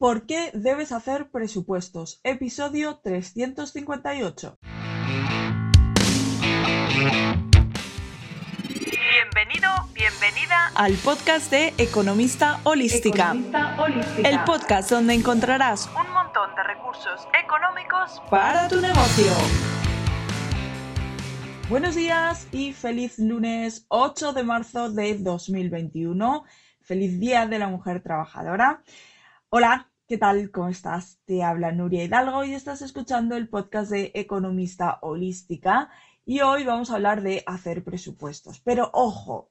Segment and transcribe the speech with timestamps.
[0.00, 2.20] ¿Por qué debes hacer presupuestos?
[2.22, 4.56] Episodio 358.
[8.62, 13.34] Bienvenido, bienvenida al podcast de Economista Holística.
[14.22, 19.32] El podcast donde encontrarás un montón de recursos económicos para tu negocio.
[21.68, 26.44] Buenos días y feliz lunes 8 de marzo de 2021.
[26.82, 28.84] Feliz Día de la Mujer Trabajadora.
[29.50, 30.50] Hola, ¿qué tal?
[30.50, 31.20] ¿Cómo estás?
[31.26, 35.90] Te habla Nuria Hidalgo y estás escuchando el podcast de Economista Holística
[36.24, 38.58] y hoy vamos a hablar de hacer presupuestos.
[38.60, 39.50] Pero ojo,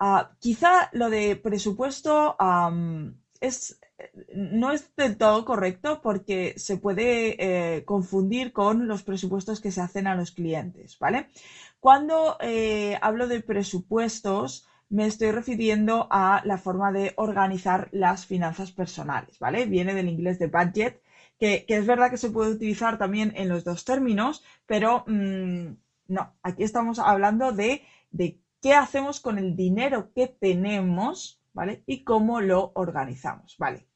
[0.00, 2.36] ah, quizá lo de presupuesto
[3.40, 3.78] es,
[4.34, 7.36] no es del todo correcto porque se puede
[7.76, 11.28] eh, confundir con los presupuestos que se hacen a los clientes, ¿vale?
[11.78, 18.72] Cuando eh, hablo de presupuestos, me estoy refiriendo a la forma de organizar las finanzas
[18.72, 19.64] personales, ¿vale?
[19.64, 21.02] Viene del inglés de budget,
[21.38, 25.68] que, es verdad que se puede utilizar también en los dos términos, pero mm,
[26.08, 31.82] no, aquí estamos hablando de, de qué hacemos con el dinero que tenemos, ¿vale?
[31.86, 33.88] Y cómo lo organizamos, ¿vale?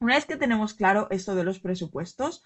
[0.00, 2.44] Una vez que tenemos claro esto de los presupuestos,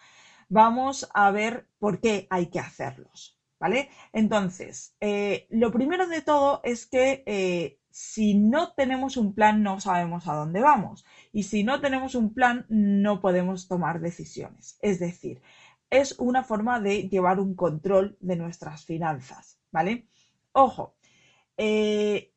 [0.49, 3.91] vamos a ver por qué hay que hacerlos, ¿vale?
[4.13, 9.81] Entonces, eh, lo primero de todo es que eh, si no tenemos un plan no
[9.81, 14.79] sabemos a dónde vamos y si no tenemos un plan no podemos tomar decisiones.
[14.83, 15.43] Es decir,
[15.91, 20.07] es una forma de llevar un control de nuestras finanzas, ¿vale?
[20.53, 20.95] Ojo,
[21.57, 22.33] eh,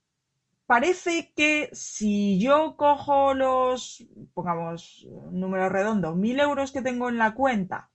[0.65, 7.17] parece que si yo cojo los, pongamos un número redondo, mil euros que tengo en
[7.17, 7.91] la cuenta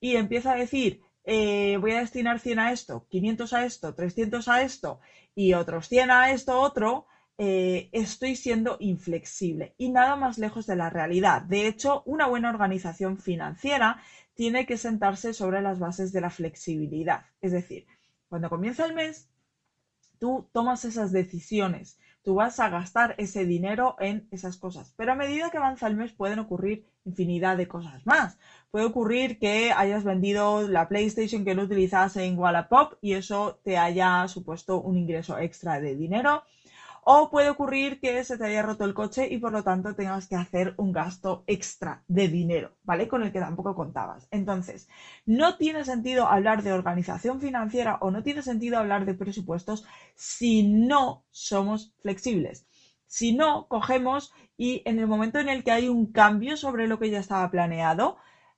[0.00, 4.46] y empiezo a decir, eh, voy a destinar 100 a esto, 500 a esto, 300
[4.48, 5.00] a esto
[5.34, 10.76] y otros 100 a esto otro, eh, estoy siendo inflexible y nada más lejos de
[10.76, 11.42] la realidad.
[11.42, 14.00] De hecho, una buena organización financiera
[14.34, 17.26] tiene que sentarse sobre las bases de la flexibilidad.
[17.40, 17.86] Es decir,
[18.28, 19.28] cuando comienza el mes,
[20.20, 25.14] tú tomas esas decisiones, tú vas a gastar ese dinero en esas cosas, pero a
[25.14, 28.36] medida que avanza el mes pueden ocurrir infinidad de cosas más.
[28.72, 33.78] Puede ocurrir que hayas vendido la PlayStation que no utilizas en Wallapop y eso te
[33.78, 36.42] haya supuesto un ingreso extra de dinero.
[37.08, 40.26] O puede ocurrir que se te haya roto el coche y por lo tanto tengas
[40.26, 43.06] que hacer un gasto extra de dinero, ¿vale?
[43.06, 44.26] Con el que tampoco contabas.
[44.32, 44.88] Entonces,
[45.24, 49.84] no tiene sentido hablar de organización financiera o no tiene sentido hablar de presupuestos
[50.16, 52.66] si no somos flexibles.
[53.06, 56.98] Si no, cogemos y en el momento en el que hay un cambio sobre lo
[56.98, 58.16] que ya estaba planeado,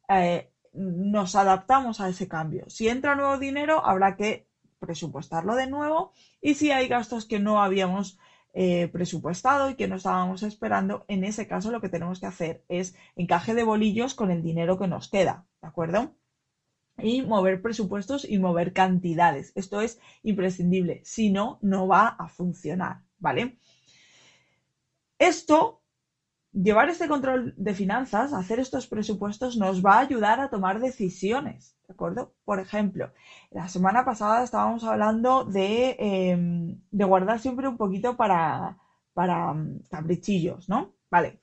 [0.08, 2.64] eh, nos adaptamos a ese cambio.
[2.70, 4.48] Si entra nuevo dinero, habrá que
[4.78, 8.18] presupuestarlo de nuevo y si hay gastos que no habíamos
[8.60, 12.64] eh, presupuestado y que no estábamos esperando, en ese caso lo que tenemos que hacer
[12.68, 16.16] es encaje de bolillos con el dinero que nos queda, ¿de acuerdo?
[17.00, 19.52] Y mover presupuestos y mover cantidades.
[19.54, 23.60] Esto es imprescindible, si no, no va a funcionar, ¿vale?
[25.20, 25.84] Esto
[26.52, 31.76] llevar este control de finanzas, hacer estos presupuestos, nos va a ayudar a tomar decisiones,
[31.86, 32.34] ¿de acuerdo?
[32.44, 33.12] Por ejemplo,
[33.50, 38.78] la semana pasada estábamos hablando de, em, guardar siempre un poquito para,
[39.14, 40.94] para mm, caprichillos, ¿no?
[41.10, 41.40] Vale.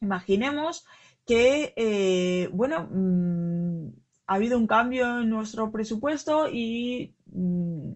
[0.00, 0.84] Imaginemos
[1.26, 3.88] que, eh, bueno, mm,
[4.26, 7.92] ha habido un cambio en nuestro presupuesto y mm,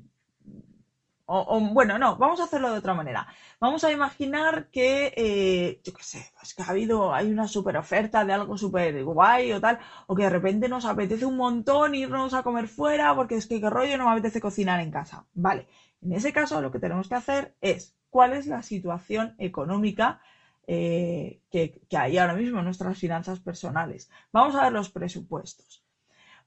[1.32, 3.26] o, bueno, no, vamos a hacerlo de otra manera.
[3.60, 7.76] Vamos a imaginar que, eh, yo qué sé, pues que ha habido, hay una super
[7.76, 11.94] oferta de algo súper guay o tal, o que de repente nos apetece un montón
[11.94, 15.26] irnos a comer fuera porque es que qué rollo no me apetece cocinar en casa.
[15.34, 15.68] Vale,
[16.02, 20.20] en ese caso lo que tenemos que hacer es cuál es la situación económica
[20.66, 24.10] eh, que hay ahora mismo en nuestras finanzas personales.
[24.32, 25.84] Vamos a ver los presupuestos.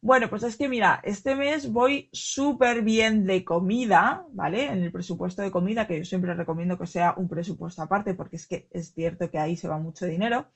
[0.03, 4.65] Bueno, pues es que mira, este mes voy súper bien de comida, ¿vale?
[4.65, 8.35] En el presupuesto de comida, que yo siempre recomiendo que sea un presupuesto aparte, porque
[8.35, 10.47] es que es cierto que ahí se va mucho dinero.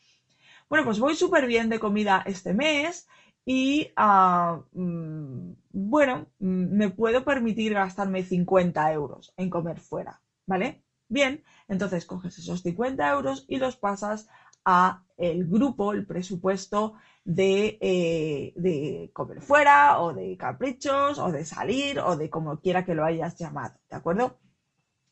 [0.69, 3.07] Bueno, pues voy súper bien de comida este mes
[3.45, 10.83] y, ah, mm, bueno, mm, me puedo permitir gastarme 50 euros en comer fuera, ¿vale?
[11.09, 14.27] Bien, entonces coges esos 50 euros y los pasas
[14.69, 16.93] a el grupo, el presupuesto
[17.25, 22.93] eh, de, comer fuera o de caprichos o de salir o de como quiera que
[22.93, 24.37] lo hayas llamado, ¿de acuerdo?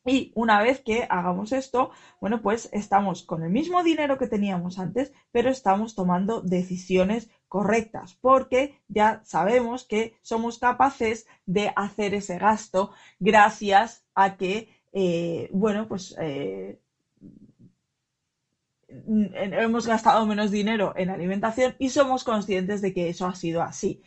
[0.06, 1.90] Y una vez que hagamos esto,
[2.22, 8.16] bueno, pues estamos con el mismo dinero que teníamos antes, pero estamos tomando decisiones correctas,
[8.22, 15.88] porque ya sabemos que somos capaces de hacer ese gasto gracias a que, eh, bueno,
[15.88, 16.80] pues eh,
[19.34, 24.02] hemos gastado menos dinero en alimentación y somos conscientes de que eso ha sido así.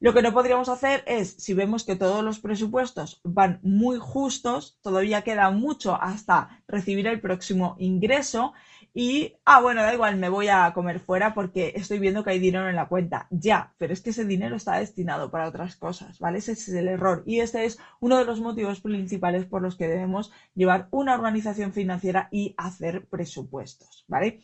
[0.00, 4.78] Lo que no podríamos hacer es, si vemos que todos los presupuestos van muy justos,
[4.80, 8.52] todavía queda mucho hasta recibir el próximo ingreso
[8.94, 12.38] y, ah, bueno, da igual, me voy a comer fuera porque estoy viendo que hay
[12.38, 13.26] dinero en la cuenta.
[13.30, 16.38] Ya, pero es que ese dinero está destinado para otras cosas, ¿vale?
[16.38, 19.88] Ese es el error y este es uno de los motivos principales por los que
[19.88, 24.40] debemos llevar una organización financiera y hacer presupuestos, ¿vale?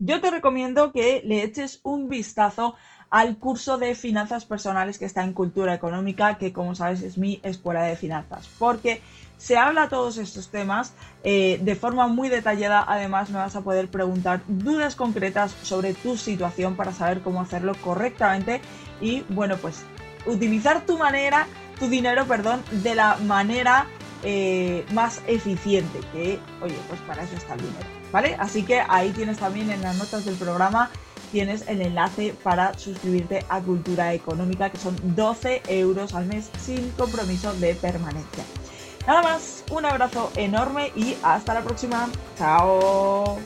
[0.00, 2.76] Yo te recomiendo que le eches un vistazo
[3.10, 7.40] al curso de finanzas personales que está en Cultura Económica, que como sabes es mi
[7.42, 9.00] escuela de finanzas, porque
[9.38, 10.92] se habla todos estos temas
[11.24, 12.84] eh, de forma muy detallada.
[12.86, 17.74] Además, me vas a poder preguntar dudas concretas sobre tu situación para saber cómo hacerlo
[17.82, 18.60] correctamente
[19.00, 19.84] y, bueno, pues
[20.26, 21.46] utilizar tu manera,
[21.78, 23.86] tu dinero, perdón, de la manera
[24.24, 28.36] eh, más eficiente, que, oye, pues para eso está el dinero, ¿vale?
[28.40, 30.90] Así que ahí tienes también en las notas del programa
[31.30, 36.90] tienes el enlace para suscribirte a Cultura Económica, que son 12 euros al mes sin
[36.90, 38.44] compromiso de permanencia.
[39.06, 42.10] Nada más, un abrazo enorme y hasta la próxima.
[42.36, 43.38] Chao.